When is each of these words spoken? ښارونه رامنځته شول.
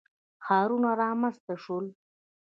ښارونه 0.45 0.91
رامنځته 1.01 1.53
شول. 1.63 1.85